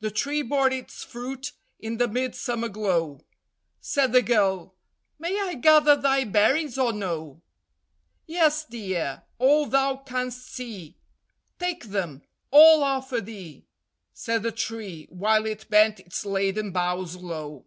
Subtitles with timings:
[0.00, 3.20] The tree bore its fruit in the midsummer glow:
[3.80, 4.74] Said the girl,
[5.20, 7.40] "May I gather thy berries or no?"
[8.26, 10.96] "Yes, dear, all thou canst see;
[11.60, 13.64] Take them; all are for thee,"
[14.12, 17.66] Said the tree, while it bent its laden boughs low.